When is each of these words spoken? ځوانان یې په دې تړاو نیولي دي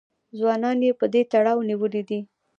ځوانان 0.37 0.77
یې 0.85 0.91
په 0.99 1.05
دې 1.13 1.21
تړاو 1.31 1.67
نیولي 1.69 2.01
دي 2.09 2.19